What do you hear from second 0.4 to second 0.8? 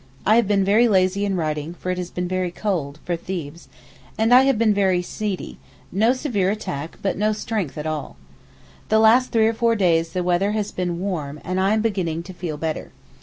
been